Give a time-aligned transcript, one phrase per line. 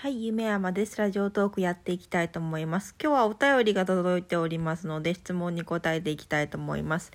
[0.00, 0.96] はい、夢山です。
[0.98, 2.94] ラジオトークやっていきたいと思います。
[3.02, 7.10] 今日はお便りが届いておりますので、質問に答えていきたいと思います。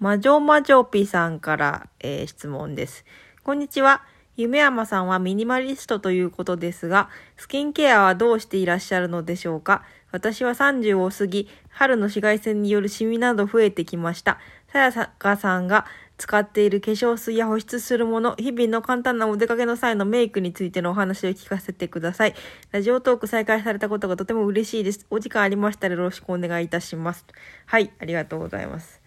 [0.00, 3.04] 魔女魔女ピさんから、えー質問です。
[3.44, 4.02] こんにちは。
[4.36, 9.82] 夢山さんはミニマリストということですが、スキンケアはどうしていらっしゃるのでしょうか？
[10.12, 14.38] 私は30を過ぎ、春の紫外線によるシミなど増えてきました。
[14.72, 15.86] さやかさんが
[16.18, 22.34] 使っている化粧水や保湿するもの、日々の簡単なお出かけの際のメイクについてのお話を聞かせてください。
[22.72, 25.06] ラジオトーク再開されたことがとても嬉しいです。
[25.10, 27.24] お時間ありましたらよろしくお願いいたします。
[27.64, 29.00] はい、ありがとうございます。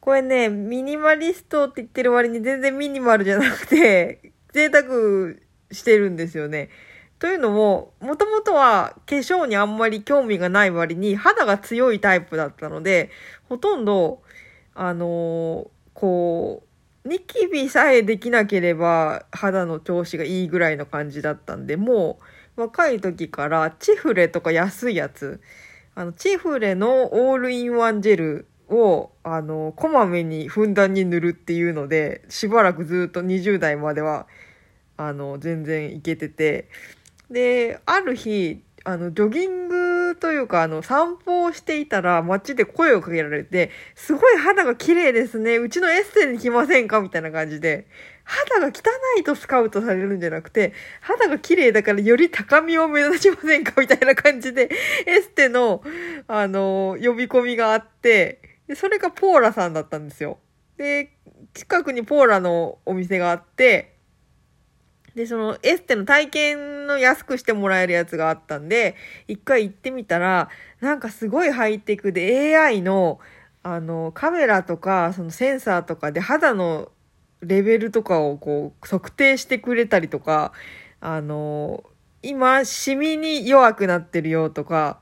[0.00, 5.34] これね、ミニマリストって言ってる割に全然ミニマルじゃなくて、贅沢
[5.70, 6.70] してるんですよね。
[7.18, 13.10] というのも、もともとは化粧にあんまり興味がない割に肌が強いタイプだったので、
[13.48, 14.22] ほとんど、
[14.74, 16.62] あのーこ
[17.04, 22.20] う、ニキビさえできなければ肌の調子がいいぐらいの感じだったんで、も
[22.56, 25.40] う若い時からチフレとか安いやつ、
[25.96, 34.28] あの、チフレのオールインワンジェルを、あの、こまめにふんだんに塗るっていうので、しばらくずっと20代までは、
[34.98, 36.68] あの、全然いけてて、
[37.30, 45.58] で、ある日、あの、ジョギングというか、あの、散歩をしていたら、街で声をかけられて、すごい肌が綺麗ですね。
[45.58, 47.00] うちのエステに来ませんか？
[47.00, 47.86] みたいな感じで、
[48.24, 48.72] 肌が汚
[49.18, 53.80] いとスカウトされるんじゃなくて、肌が綺麗だからより高みを目指しませんか？
[53.80, 54.70] みたいな感じで、
[55.06, 55.82] エステの、
[56.26, 60.38] あの、呼び込みがあって、で、それがポーラさんだったんですよ。
[60.76, 61.12] で、
[61.52, 63.97] 近くにポーラのお店があって、
[65.18, 68.94] で、そのエステの体験の安くしてもらえるやつがあったんで、
[69.26, 70.48] 一回行ってみたら、
[70.80, 73.18] なんかすごいハイテクで AI の、
[73.64, 76.92] あの、カメラとか、そのセンサーとかで肌の
[77.40, 80.52] レベルとかをこう測定してくれたりとか、
[81.00, 81.82] あの、
[82.22, 85.00] 今、シミに弱くなってるよとか、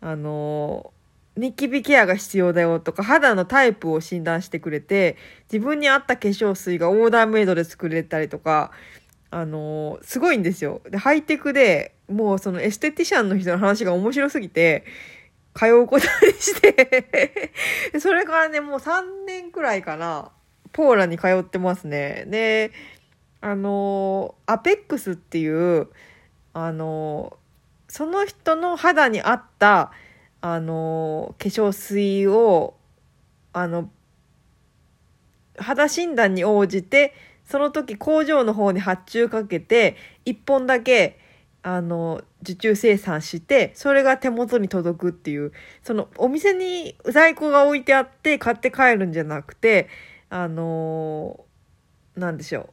[0.00, 0.92] あの、
[1.36, 5.16] ニキビケアが必要だよとか、肌のタイプを診断してくれて、
[5.52, 8.70] 自分に合った化粧水がオーダーメイドで作れたりとか、
[9.36, 10.80] あのすごいんですよ。
[10.88, 14.86] で、ハイテクで、もうそのエステティシャンの人の話が面白すぎて、
[15.54, 17.52] 通うことにして
[18.00, 20.30] それからね、もう3年くらいかな、
[20.72, 22.24] ポーラに通ってますね。
[22.28, 22.72] で、
[23.42, 25.88] あのアペックスっていう、
[26.54, 27.36] あの
[27.88, 29.92] その人の肌に合った、
[30.40, 32.74] あの化粧水を、
[33.52, 33.90] あの、
[35.58, 37.12] 肌診断に応じて、
[37.46, 41.18] その時工場の方に発注かけて、1本だけ、
[41.62, 45.52] あの、受注生産して、それが手元に届くっていう、
[45.82, 49.88] そのお店に在庫が置いてあって買って帰るんじゃなくて、
[50.28, 51.44] あの
[52.16, 52.70] なんでしょ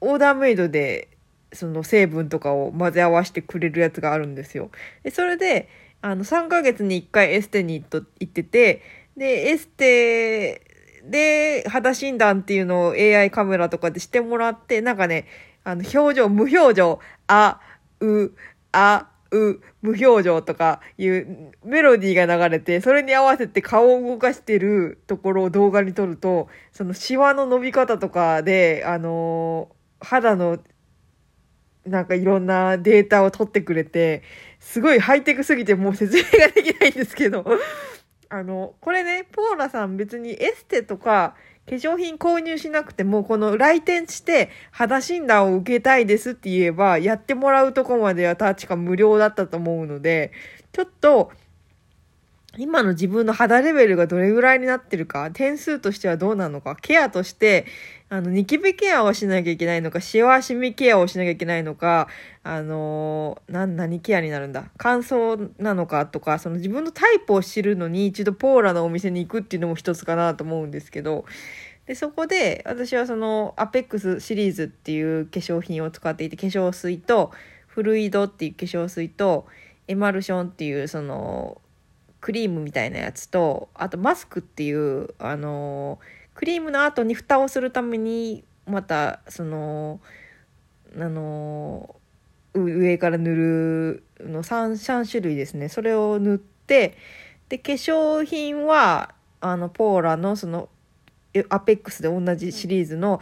[0.00, 0.12] う。
[0.12, 1.08] オーダーメイドで、
[1.52, 4.70] その成分とかを混ぜ合わせてくれるやつがあるんですよ。
[5.02, 5.68] で、それで、
[6.02, 8.82] あの、3ヶ月に1回エステに行ってて、
[9.16, 10.75] で、エステ
[11.10, 15.26] で肌診断っていうのを AI カメラとかでしてもらって、なんかね、
[15.64, 17.60] あの、表情、無表情、あ、
[18.00, 18.32] う、
[18.72, 29.68] あ、う、無表情とかいうメロディーが流れて、それに合わせて顔を動かしてるところを動画に撮ると、そのシワの伸び方とかで、あの
[30.00, 30.58] 肌の
[31.86, 34.22] なんかいろんなデータを取ってくれて、
[34.60, 37.44] すごいハイテクすぎてもう説明ができないんですけど、
[38.28, 41.34] あの、これね、ポーラさん別にエステとか
[41.68, 50.32] 化粧品購入しなくても、この来店して肌診断を受けたいですって言えば、やってもらうとこまでは確か無料だったと思うので、
[50.72, 51.32] ちょっと、
[52.58, 57.66] 今の自分の肌レベルがどれぐらいになってるか、点数としてはどうなのか、ケアとして、
[58.08, 62.08] あの、ニキビケアをしなきゃいけないのか、シワシミケアをしなきゃいけないのか、
[62.42, 64.70] あのー、な、何ケアになるんだ？
[64.78, 71.24] 乾燥なのかとか、その自分のタイプを知るのに一度ポーラのお店に行くっていうのも一つかなと思うんですけど、
[71.86, 77.32] で、そこで私はそのアペックスシリーズっていう化粧品を使っていて、化粧水と
[77.66, 79.46] フルイドっていう化粧水と
[79.88, 81.60] エマルションっていうその
[82.26, 86.00] クリームみたいなやつと、あとマスクっていう、あの
[86.34, 90.00] クリームの後に蓋をするために、また、その、
[90.98, 91.94] あの
[92.52, 95.68] 上から塗るの 3, 3種類ですね。
[95.68, 96.96] それを塗って、
[97.48, 100.68] で、化粧品は、あの、ポーラのその、
[101.48, 103.20] アペックスで同じシリーズの、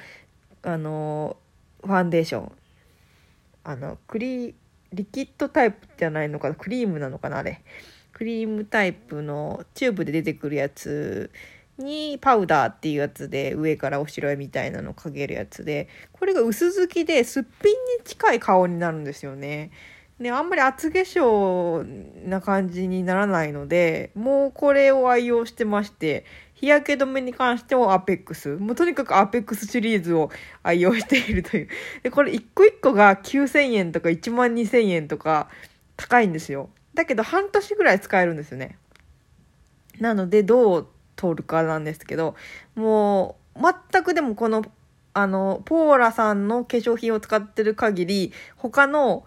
[0.63, 1.37] あの
[1.83, 2.53] ファンデーション。
[3.65, 4.55] あの、クリ、
[4.95, 6.55] リキッドタイプじゃないのかな？
[6.55, 7.37] クリームなのかな？
[7.37, 7.63] あれ。
[8.15, 11.31] クリームタイプのチューブで出てくるやつ
[11.77, 19.71] にパウダーっていうやつで上からお白絵みたいなのかけるやつでこれが薄付きですっぴんに近い顔になるんですよね
[20.21, 26.25] で、あんまり厚化粧な感じにならないので、もうこれを愛用してまして、
[26.55, 28.57] 日焼け止めに関してもアペックス。
[28.57, 30.31] もうとにかくアペックスシリーズを
[30.63, 31.69] 愛用しているという。
[32.05, 35.49] で、これ一個一個が9000円とか1万2000円とか
[35.97, 36.71] 高いんですよ。
[36.95, 38.79] だけど半年ぐらい使えるんですよね。
[40.01, 42.35] なので、どう通るかなんですけど、
[42.75, 43.61] もう、
[43.91, 44.65] 全くでもこの、
[45.13, 49.25] あの、ポーラさんの化粧品を使ってる限り、他の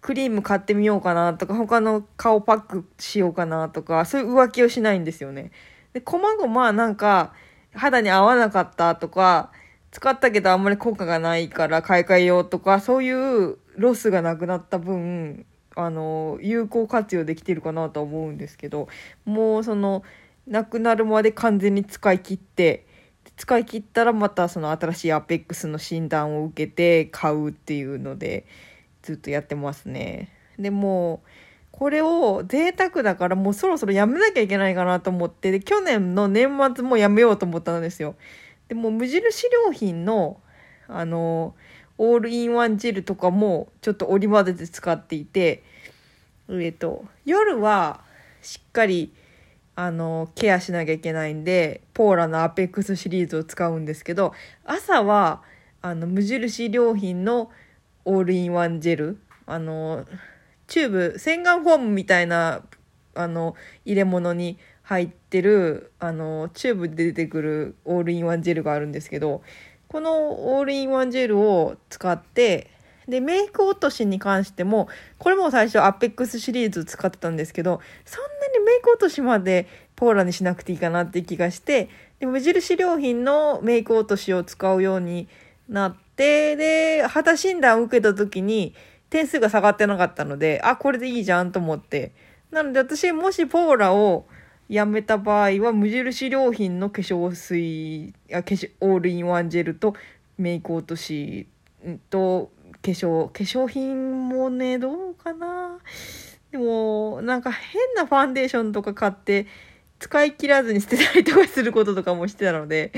[0.00, 5.50] クリーム買ってみようかなとか、他の顔パックしようかなとか、そういう浮気をしないんですよね。
[5.92, 7.34] で、こまごまなんか、
[7.74, 9.50] 肌に合わなかったとか、
[9.90, 18.88] 使ったけどあんまり効果がないから買い替えようとか、そういうロスがなくなった分、あの、有効活用できてるかなと思うんですけど、
[19.24, 20.02] もうその、
[20.46, 22.86] なくなるまで完全に使い切って、
[23.36, 28.46] 使い切ったらまたその新しいアペックスの診断を受けて買うっていうので、
[29.02, 30.30] ずっとやってますね。
[30.58, 31.22] でも
[31.70, 38.14] これを贅沢だからもうそろそろやめなきゃいけないかなと思って、で、去年の年末もやめようと思ったんですよ。
[38.68, 40.40] でも無印良品の、
[40.88, 41.54] あの、
[41.98, 45.62] オールインワンジェルとかもちょっと織り交ぜて使っていて、
[46.48, 48.00] えっと、夜は
[48.42, 49.12] しっかり、
[49.74, 54.32] あの、ケアしなきゃいけないんで、ポーラのアペックスシリーズを使うんですけど、
[54.64, 55.42] 朝は、
[55.82, 57.50] あの、無印良品の
[58.04, 60.06] オールインワンジェル、あの、
[60.66, 62.62] チューブ洗顔フォームみたいな
[63.16, 69.42] あの入れ物に入ってるあのチューブで出てくるオールインワンジェルがあるんですけど
[69.88, 72.70] このオールインワンジェルを使って
[73.08, 74.88] でメイク落としに関しても
[75.18, 81.88] これも最初アペックスシリーズ使ってたんですけどそんなにメイク落としまでポーラにしなくていいかなって気がして
[82.18, 85.28] で無印良品のメイク落としを使うように
[85.68, 88.74] なってで肌診断を受けた時に
[89.10, 92.12] 点数が下がってなかったので、あ、これでいいじゃんと思って。
[92.50, 94.26] なので私、もしポーラを
[94.68, 99.94] やめた場合は、無印良品の化粧水、あ化粧オールインワンジェルと
[100.38, 101.46] メイク落とし
[102.10, 102.50] と
[102.82, 105.78] 化粧、化粧品もね、どうかな。
[106.50, 109.46] でも、なんか変なファンデーションとか買って、
[109.98, 112.92] 使い切らずに捨てたりとかすることとかもしてたので、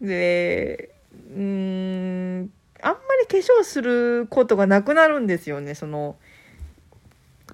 [0.00, 0.90] で、
[1.36, 2.50] うん、
[2.82, 5.74] あんまり化粧することがなくなるんですよね。
[5.74, 6.16] その、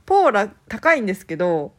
[0.05, 1.73] ポーラ高いんですけど、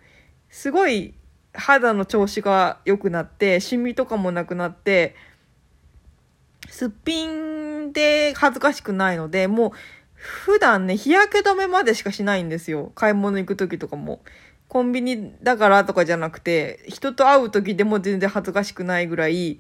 [0.50, 1.14] すごい
[1.58, 5.16] 肌の調子が良くなって、シミとかもなくなって、
[6.70, 9.72] すっぴんで恥ずかしくないので、もう
[10.14, 12.92] 普段ね、日焼け止めまでしかしないんですよ。
[12.96, 14.22] 買い物行く時とかも。
[14.68, 19.60] コンビニだからとかじゃなくて、人と会う時でも全然恥ずかしくないぐらい、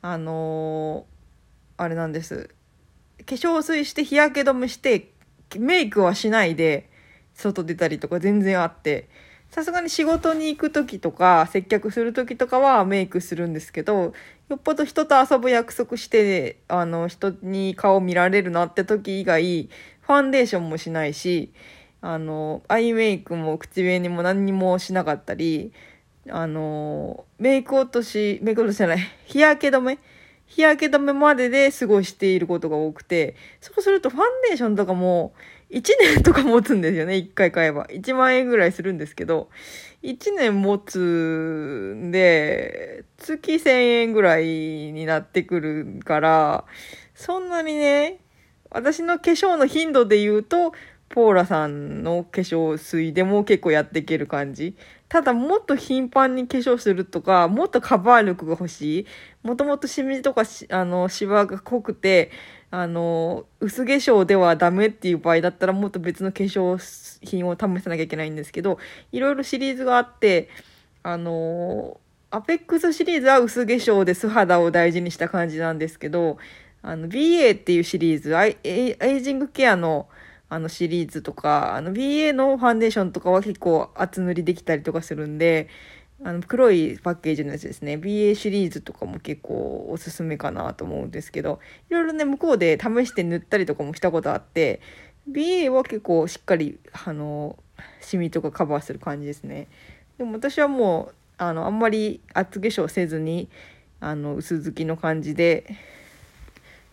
[0.00, 2.50] あのー、あれなんです。
[3.26, 5.10] 化粧水して日焼け止めして
[5.58, 6.90] メイクはしないで
[7.34, 9.08] 外出たりとか全然あって
[9.54, 14.12] さすがに仕事に行く時とか接客する時とかはメイクするんですけど
[14.48, 19.68] よっぽど人と遊ぶ約束してあの人に顔見られるなって時以外
[20.00, 21.52] ファンデーションもしないし
[22.00, 25.72] あのアイメイクも口紅も何にもしなかったり
[26.28, 30.00] あのメイク落としメイク落としじゃない日焼け止め
[30.46, 35.32] 日焼け止めまでで過ごしていることが多くて、そうするとファンデーションとかも
[35.70, 35.82] 1
[36.14, 37.86] 年とか持つんですよね、1回買えば。
[37.86, 39.48] 1万円ぐらいするんですけど、
[40.02, 43.70] 1年持つんで、月1000
[44.02, 46.64] 円ぐらいになってくるから、
[47.14, 48.20] そんなにね、
[48.70, 50.72] 私の化粧の頻度で言うと、
[51.08, 54.76] ポーラさんの化粧水でも結構やっていける感じ。
[55.08, 59.06] ただもっと頻繁に化粧するとか、もっとカバー力が欲しい。
[59.44, 62.32] もともとシミとかあの、シワが濃くて、
[62.70, 66.78] あの、薄化粧ではダメっていう場合だったらもっと別の化粧
[67.22, 68.78] 品を試さなきゃいけないんですけど、
[69.12, 70.48] いろいろシリーズがあって、
[71.02, 76.38] あの、アペックスシリーズは薄化粧で素肌を大事にした感じなんですけど、
[76.82, 80.08] あの、BA っていうシリーズ、アイエイジングケアの
[80.48, 85.68] あのシリーズとか、あの BA のファンデーションとかは結構厚塗りできたりとかするんで、
[86.22, 87.94] あの黒いパッケージのやつですね。
[87.94, 94.80] BA シリーズとかも結構おすすめかなと思うんですけど、いろいろね、向こうで試して塗ったりとかもしたことあって、
[95.30, 97.58] BA は結構しっかり、あの、
[98.00, 99.68] シミとかカバーする感じですね。
[100.18, 103.48] でも私はもう、あの、あんまり厚化粧せずに、
[104.00, 105.76] あの、薄付きの感じで、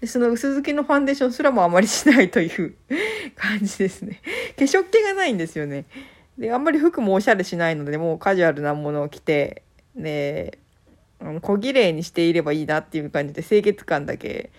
[0.02, 2.74] でその薄付きのファンデーションすらもあまりしないという
[3.38, 4.20] 感じですね。
[4.58, 5.86] 化粧気がないんですよね。
[6.38, 9.64] で、あんまり服もおしゃれしないので、もうカジュアルなものを着て、
[9.96, 10.60] で、
[11.42, 14.52] 小綺麗にしていればいいなっていう感じで清潔感だけ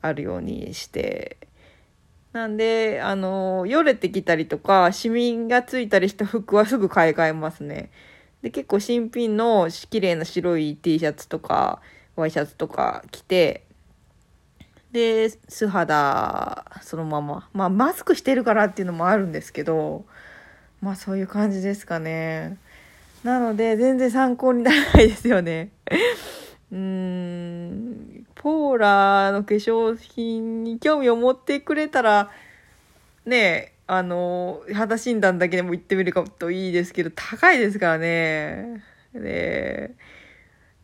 [0.00, 1.38] あるようにして
[2.32, 7.90] なんで、あの、よれてきたりとか、シミがついたりした服はすぐ買い替えますね。
[8.40, 11.82] で、結構新品の綺麗な白い T シャツとか、
[12.16, 13.66] ワイシャツとか着て、
[14.92, 17.50] で、素肌、そのまま。
[17.52, 20.06] まあ、マスクしてるからっていうのもあるんですけど、
[20.82, 22.58] まあ、そういう感じですかね。
[23.22, 25.70] なので、全然参考にならないですよね。
[26.72, 32.30] うーん、ポーラーの化粧品に興味を持ってくれたら、
[33.24, 38.82] ねあの、肌診断だけでも行ってみるかといいですけど、高いですからね。
[39.14, 39.92] で、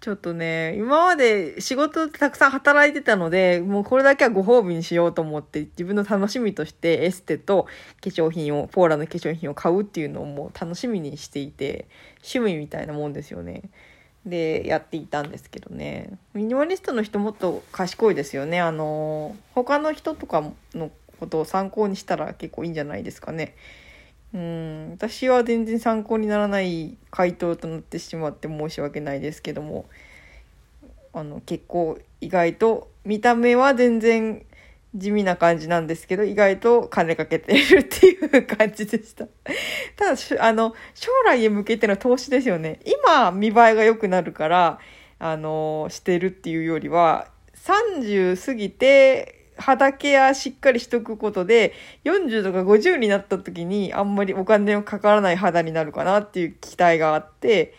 [0.01, 7.71] ちょっとね、今まで仕事でたくさん働いてたので、もうこれだけはご褒美にしようと思って、自分の楽しみとしてエステと化
[8.11, 11.89] 粧品を、ポーラの化粧品を買うっていうのをもう楽しみにしていて、
[12.19, 13.63] 趣味みたいなもんですよね。
[14.25, 16.17] で、やっていたんですけどね。
[16.33, 18.61] ミニマリストの人もっと賢いですよね。
[18.61, 23.57] あの、他の人とかのことを参考にしたら結構いいんじゃないですかね。
[24.35, 29.87] うん、私は全然参考にならない回答となってしまって申し訳ないですけども、
[31.15, 34.45] あの、結構意外と見た目は全然
[34.95, 39.27] 地味な感じなんですけど、意外と金かけてるっていう感じでした。
[39.97, 42.81] ただ、あの、将来へ向けての投資ですよね。
[42.85, 44.79] 今、見栄えが良くなるから、
[45.19, 51.75] あの、してるっていうよりは、30過ぎて、肌ケアしっかりしとくことで、
[52.05, 57.75] 40とか50になった時にあんまりお金のかからない肌になるかなっていう期待があって、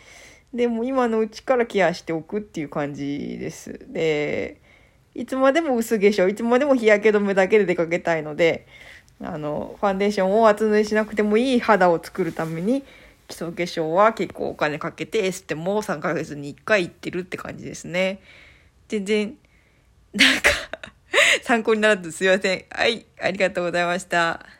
[0.52, 3.80] でも今のうちからケアしておくっていう感じです。
[3.88, 4.60] で、
[5.14, 8.66] いつまでも薄化粧、いつまでも日焼け止めだけで出かけたいので、
[9.22, 12.82] あの、ファンデーションを厚塗りしなくてもいい肌を作るために、
[13.28, 18.20] 基礎化粧は結構お金かけてエステも3ヶ月に1回行ってるって感じですね。
[18.88, 19.36] 全然、
[20.14, 20.50] なんか
[21.42, 22.64] 参考にならずすいません。
[22.70, 24.59] はい、ありがとうございました。